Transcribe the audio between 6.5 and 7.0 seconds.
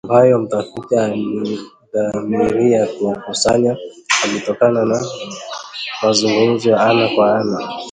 ya